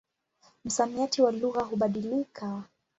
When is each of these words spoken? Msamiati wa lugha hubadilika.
Msamiati 0.65 1.21
wa 1.21 1.31
lugha 1.31 1.61
hubadilika. 1.61 2.63